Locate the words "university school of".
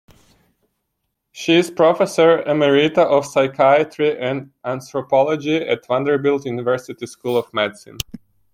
6.47-7.53